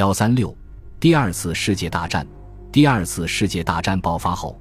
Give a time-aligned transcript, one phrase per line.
[0.00, 0.56] 幺三六，
[0.98, 2.26] 第二次世界大战。
[2.72, 4.58] 第二次世界大战爆发后，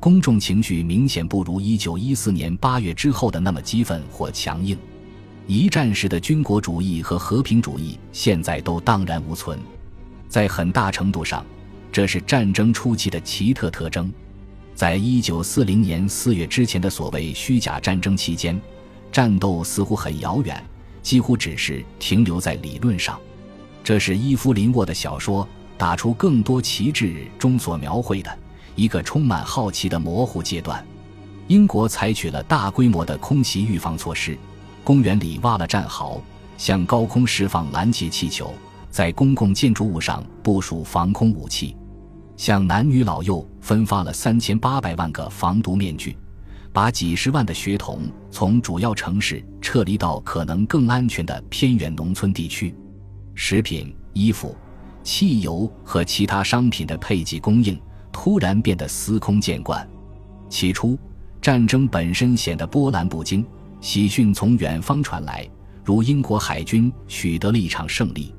[0.00, 4.78] 公众情绪明显不如一九一四年八月之后的那么激愤或强硬。
[5.46, 9.58] 一战时的军国主义和和平主义现在都荡然无存。
[10.26, 11.44] 在很大程度上，
[11.92, 14.10] 这是战争初期的奇特特征。
[14.74, 18.58] 在一九四零年四月之前的所谓虚假战争期间，
[19.12, 20.64] 战斗似乎很遥远，
[21.02, 23.20] 几乎只是停留在理论上。
[23.88, 25.48] 这是伊夫林沃的小说。
[25.78, 28.38] 打出更多旗帜中所描绘的
[28.74, 30.86] 一个充满好奇的模糊阶段。
[31.46, 34.36] 英国采取了大规模的空袭预防措施，
[34.84, 36.20] 公园里挖了战壕，
[36.58, 38.52] 向高空释放拦截气球，
[38.90, 41.74] 在公共建筑物上部署防空武器，
[42.36, 46.14] 向男女老幼分发了三千八百万个防毒面具，
[46.74, 52.74] 把几十万的学童从主要城市撤离到可能更安全的偏远农村地区。
[53.40, 54.54] 食品、衣服。
[55.04, 57.80] 汽油和其他商品的配给供应
[58.10, 59.88] 突然变得司空见惯。
[60.50, 60.98] 起初，
[61.40, 63.46] 战争本身显得波澜不惊。
[63.80, 65.48] 喜讯从远方传来，
[65.84, 68.34] 如英国海军取得了一场胜利。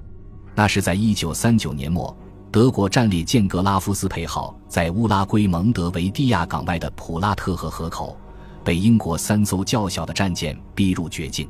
[0.54, 2.16] 那是在一九三九年末，
[2.52, 8.18] 德国战列舰格拉夫斯佩号在乌拉圭蒙德维蒂亚港外的普拉特河河口，
[8.66, 11.50] 被英国三艘较小的战舰逼入绝境。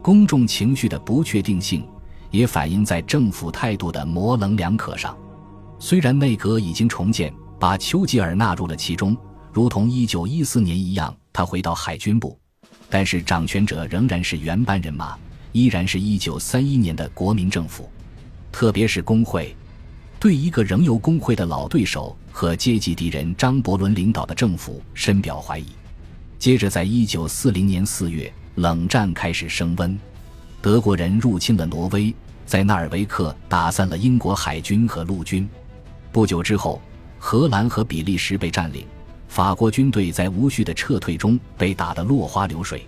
[0.00, 1.86] 公众情绪的不确定性。
[2.30, 5.16] 也反映在政府态度的模棱两可上。
[5.78, 9.16] 虽然内阁已经重建，把丘吉尔纳入了其中，
[9.52, 12.38] 如同1914年一样，他回到海军部，
[12.90, 15.16] 但是掌权者仍然是原班人马，
[15.52, 17.88] 依然是一931年的国民政府。
[18.50, 19.54] 特别是工会，
[20.18, 25.66] 对一个仍有工会的老对手和阶级敌人张伯伦领导的政府深表怀疑。
[26.38, 29.98] 接着，在1940年4月，冷战开始升温。
[30.60, 32.12] 德国人入侵了挪威，
[32.44, 35.48] 在纳尔维克打散了英国海军和陆军。
[36.10, 36.80] 不久之后，
[37.18, 38.84] 荷兰和比利时被占领，
[39.28, 42.84] 法国军队在无序的撤退中被打得落花流水。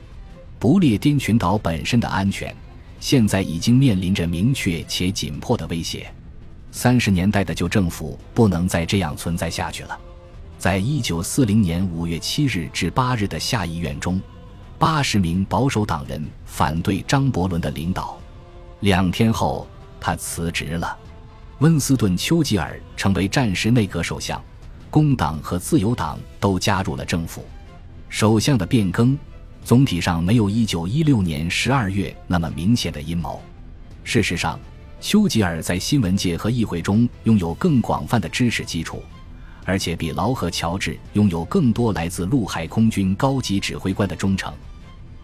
[0.59, 2.55] 不列颠群岛本身的安全，
[2.99, 6.13] 现在已经面临着明确且紧迫的威胁。
[6.73, 9.99] 三十年代的旧政府不能再这样存在下去了。
[10.59, 14.21] 在一九四零年五月七日至八日的下议院中。
[14.81, 18.19] 八十名保守党人反对张伯伦的领导，
[18.81, 19.69] 两天后
[20.01, 20.97] 他辞职了。
[21.59, 24.43] 温斯顿·丘吉尔成为战时内阁首相，
[24.89, 27.45] 工党和自由党都加入了政府。
[28.09, 29.19] 首相的变更
[29.63, 33.39] 总体上没有一九一六年十二月那么明显的阴谋。
[34.03, 34.59] 事实上，
[34.99, 39.03] 丘吉尔在新闻界和议会中拥有更广泛的知识基础。
[39.67, 44.51] 而且比劳和乔治拥有更多来自陆海空军高级指挥官的忠诚。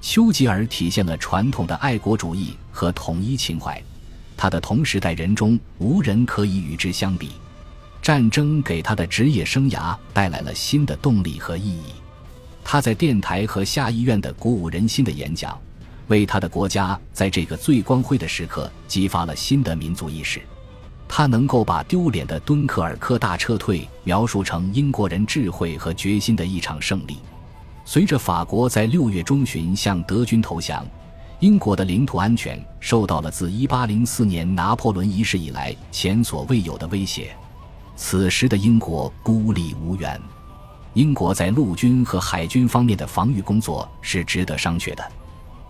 [0.09, 3.83] 丘吉尔体现了传统的爱国主义和统一情怀，
[4.37, 7.33] 他的同时代人中无人可以与之相比。
[8.01, 11.87] 战争给他的职业生涯带来了新的动力和意义。
[12.63, 15.59] 他在电台和下议院的鼓舞人心的演讲，
[16.07, 20.41] 为他的国家在这个最光辉的时刻激发了新的民族意识。
[21.09, 27.19] 他能够把丢脸的敦刻尔克大撤退描述成英国人智慧和决心的一场胜利。
[27.89, 30.85] 随着法国在六月中旬向德军投降，
[31.39, 37.35] 英国的领土安全受到了自1804年拿破仑一世以来前所未有的威胁。
[37.95, 40.21] 此时的英国孤立无援，
[40.95, 45.13] 英国在陆军和海军方面的防御工作是值得商榷的。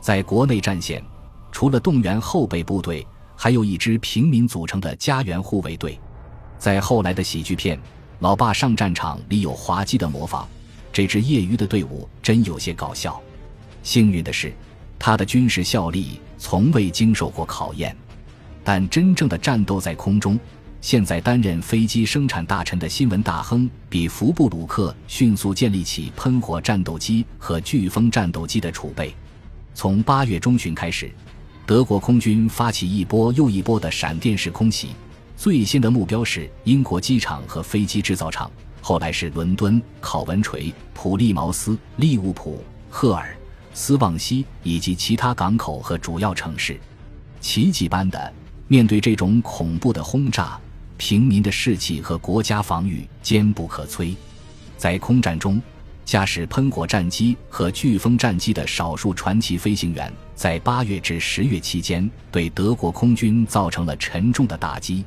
[0.00, 1.04] 在国内战线，
[1.52, 3.06] 除了动员后备部队。
[3.38, 6.00] 还有一支平民组成的家园护卫队，
[6.58, 7.76] 在后来的喜剧片
[8.20, 10.48] 《老爸上战场》里有滑稽的模仿。
[10.96, 13.20] 这支业余的队伍真有些搞笑。
[13.82, 14.50] 幸运的是，
[14.98, 17.94] 他的军事效力从未经受过考验。
[18.64, 20.40] 但真正的战斗在空中。
[20.80, 29.14] 现在担任飞机生产大臣的新闻大亨比福布鲁克迅速建立起喷火战斗机和飓风战斗机的储备。
[29.74, 31.12] 从八月中旬开始。
[31.66, 34.92] 德国空军发起一波又一波的闪电式空袭，
[35.36, 38.50] 最新的目标是英国机场和飞机制造厂，
[38.88, 43.36] 后来是伦敦、考文垂、普利茅斯、利物浦、赫尔、
[43.74, 46.78] 斯旺西以及其他港口和主要城市。
[47.40, 48.32] 奇迹般的，
[48.68, 50.56] 面对这种恐怖的轰炸，
[50.96, 54.14] 平民的士气和国家防御坚不可摧。
[54.76, 55.60] 在空战中。
[56.04, 65.04] 驾驶喷火战机和飓风战机的少数传奇飞行员，在八月至十月期间对德国空军造成了沉重的打击。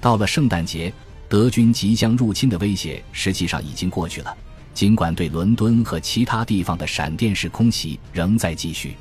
[0.00, 0.90] 到了圣诞节，
[1.30, 4.36] 德军即将入侵的威胁实际上已经过去了，
[4.74, 8.96] 尽管对伦敦和其他地方的闪电式空袭仍在继续。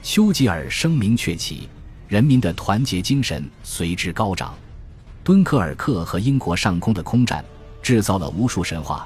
[0.00, 1.68] 丘吉尔声名鹊起，
[2.06, 4.54] 人民的团结精神随之高涨。
[5.24, 7.44] 敦刻尔克和英国上空的空战
[7.82, 9.04] 制造了无数神话，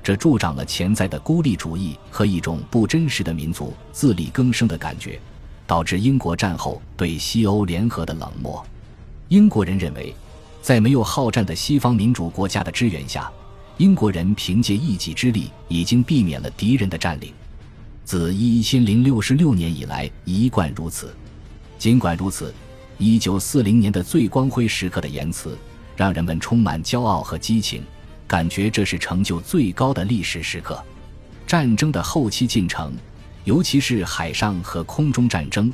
[0.00, 5.18] 这助长了潜在的孤立主义和一种不真实的民族自力更生的感觉，
[5.66, 8.64] 导致英国战后对西欧联合的冷漠。
[9.30, 10.14] 英国人认为，
[10.64, 13.30] 在没有好战的西方民主国家的支援下，
[13.76, 17.30] 英国人凭借一己之力已经避免了敌人的占领。
[18.02, 21.14] 自一千零六十六年以来一贯如此。
[21.78, 22.54] 尽管如此。
[22.96, 25.58] 一九四零年的最光辉时刻的言辞，
[25.96, 27.82] 让人们充满骄傲和激情，
[28.26, 30.82] 感觉这是成就最高的历史时刻。
[31.46, 32.94] 战争的后期进程，
[33.42, 35.70] 尤其是海上和空中战争，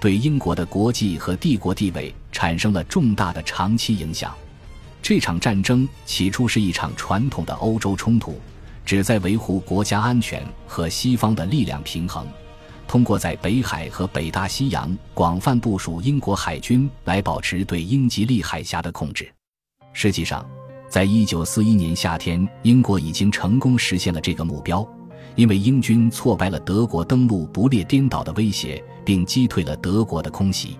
[0.00, 4.34] 对英国的国际和帝国地位产生了重大的长期影响。
[5.00, 8.40] 这场战争起初是一场传统的欧洲冲突，
[8.84, 12.26] 旨在维护国家安全和西方的力量平衡。
[12.88, 19.32] 通过在北海和北大西洋广泛部署英国海军来保持对英吉利海峡的控制。
[19.92, 20.44] 实际上，
[20.88, 24.86] 在一九四一年夏天，英国已经成功实现了这个目标，
[25.34, 30.76] 因为英军挫败了德国登陆不列颠岛的威胁，并击退了德国的空袭。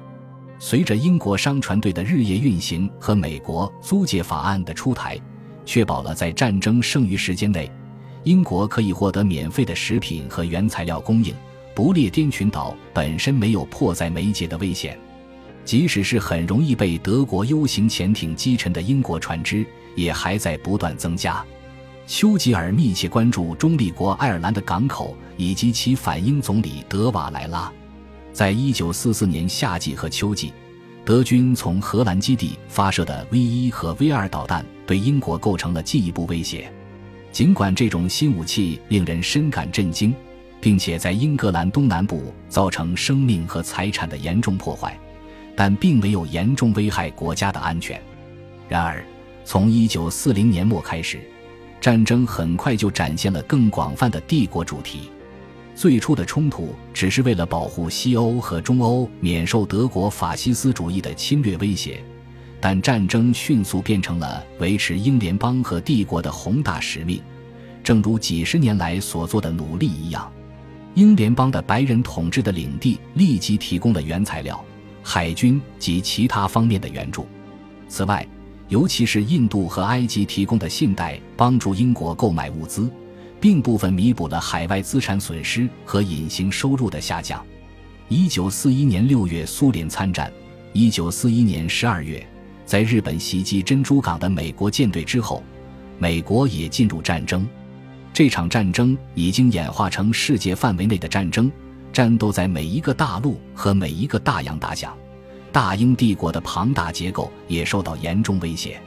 [0.58, 5.18] 随着英国商船队的日夜运行和美国租借法案的出台，
[5.66, 7.70] 确保了在战争剩余时间内，
[8.22, 11.34] 英国可以获得免费的食品和原材料供应。
[11.74, 14.96] 不列颠群岛本身没有迫在眉睫的危险，
[15.64, 19.66] 即使是很容易被德国 U 型潜艇击沉的英国船只，
[19.96, 21.44] 也还在不断增加。
[22.06, 27.72] 丘吉尔密切关注中立国爱尔兰的港口以及其反英总理德瓦莱拉。
[28.34, 30.52] 在一九四四年夏季和秋季，
[31.06, 36.70] 德军从荷兰基地发射的 V 一和 V 二导弹对英国构成了进一步威胁。
[37.32, 40.14] 尽管这种新武器令人深感震惊。
[40.64, 44.98] 并且在英格兰东南部造成生命和财产的严重破坏，
[45.54, 48.00] 但并没有严重危害国家的安全。
[48.66, 49.04] 然而，
[49.44, 51.20] 从1940年末开始，
[51.82, 55.10] 战争很快就展现了更广泛的帝国主题。
[55.74, 62.02] 最初的冲突只是为了保护西欧和中欧免受德国法西斯主义的侵略威胁，
[62.60, 67.20] 但战争迅速变成了维持英联邦和帝国的宏大使命，
[67.82, 70.30] 正如几十年来所做的努力一样。
[70.94, 74.64] 英联邦的白人统治的领地立即提供了原材料、
[75.02, 77.26] 海军及其他方面的援助。
[77.88, 78.24] 此外，
[78.68, 82.88] 尤其是印度和埃及提供的信贷帮助英国购买物资，
[83.44, 87.44] 并部分弥补了海外资产损失和隐形收入的下降。
[88.08, 90.30] 一九四一年六月，苏联参战；
[90.72, 92.26] 一九四一年十二月，
[92.64, 95.42] 在日本袭击珍珠港的美国舰队之后，
[95.98, 97.46] 美国也进入战争。
[98.14, 101.52] 这场战争已经演化成世界范围内的战争，
[101.92, 104.96] 战斗在每一个大陆和每一个大洋打响，
[105.52, 108.80] 大英帝国的庞大结构也受到严重威胁。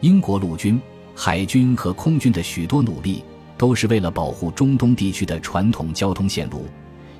[0.00, 0.82] 英国陆军、
[1.14, 3.22] 海军和空军的许多努力
[3.62, 6.66] 都是为了保护中东地区的传统交通线路，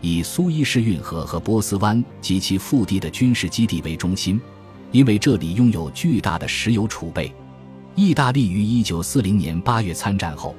[0.00, 4.40] 以苏伊士运河和波斯湾及其腹地的军事基地为中心，
[4.90, 7.32] 因为这里拥有巨大的石油储备。
[7.94, 10.52] 意大利于1940年8月参战后。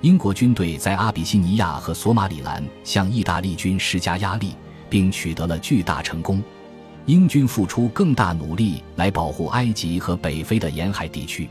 [0.00, 4.56] 英国军队在阿比西尼亚和索马里兰向意大利军施加压力，
[4.90, 6.42] 并取得了巨大成功。
[7.06, 11.48] 英军付出更大努力来保护埃及和北非的沿海地区。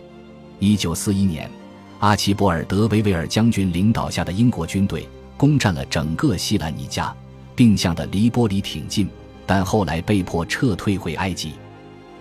[0.59, 1.49] 一九四一年，
[1.99, 7.15] 阿奇博尔德维维尔将军领导下的英国军队攻占了整个西兰尼加，
[7.55, 9.09] 并向的黎波里挺进，
[9.45, 11.53] 但后来被迫撤退回埃及。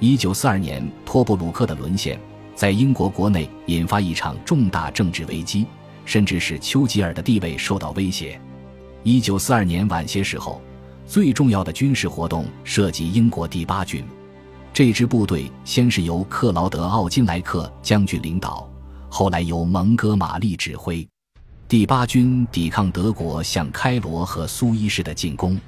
[0.01, 2.19] 一九四二年，托布鲁克的沦陷
[2.55, 5.67] 在英国国内引发一场重大政治危机。
[6.09, 8.41] 甚至使丘吉尔的地位受到威胁。
[9.03, 10.63] 一九四二年晚些时候，
[11.05, 14.05] 最重要的军事活动涉及英国第八军。
[14.73, 18.71] 这支部队先是由克劳德·奥金莱克将军领导，
[19.19, 21.09] 后来由蒙哥马利指挥。
[21.67, 25.59] 第八军抵抗德国向开罗和苏伊士的进攻。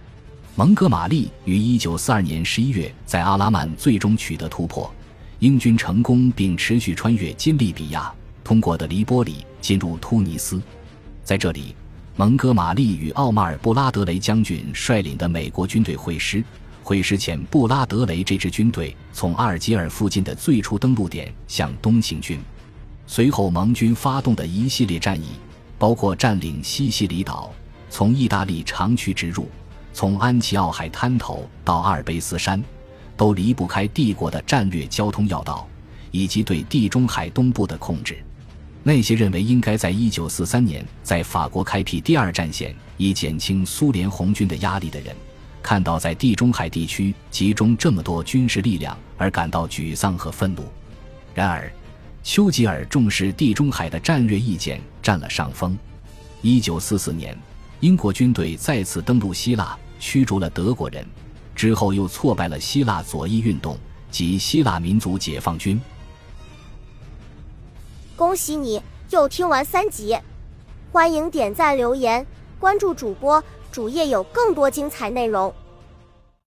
[0.54, 4.92] 蒙哥马利于一九四二年十一月在阿拉曼最终取得突破，
[5.38, 8.12] 英军成功并持续穿越金利比亚。
[8.44, 10.60] 通过的黎波里进入突尼斯，
[11.24, 11.74] 在这里，
[12.16, 16.44] 蒙哥马利与奥马尔·布拉德雷将军率领的美国军队会师。
[16.82, 22.38] 会师前，布拉德雷这支军队从阿尔及尔附近的最初登陆点向东行军。
[23.10, 25.28] 随后，盟军发动的一系列战役，
[25.78, 27.50] 包括占领西西里岛、
[27.88, 29.48] 从意大利长驱直入、
[29.94, 32.62] 从安奇奥海滩头到阿尔卑斯山，
[33.16, 35.66] 都离不开帝国的战略交通要道，
[36.10, 38.22] 以及对地中海东部的控制。
[38.82, 45.16] 那些认为应该在一九四三年在法国开辟第二战线以减轻苏联红军的压力的人，
[45.62, 50.62] 看到在地中海地区集中这么多军事力量而感到沮丧和愤怒。
[51.34, 51.72] 然而，
[52.22, 55.76] 丘吉尔重视地中海的战略意见占了上风。
[56.42, 57.36] 一九四四年，
[57.80, 61.06] 英国军队再次登陆希腊，驱逐了德国人，
[61.54, 63.78] 之后又挫败了希腊左翼运动
[64.10, 65.80] 及希腊民族解放军。
[68.14, 70.16] 恭喜你又听完三集，
[70.92, 72.26] 欢迎点赞、留言、
[72.58, 75.52] 关注主播，主页有更多精彩内容。